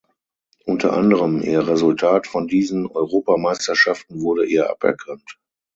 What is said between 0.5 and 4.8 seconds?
Unter anderem ihr Resultat von diesen Europameisterschaften wurde ihr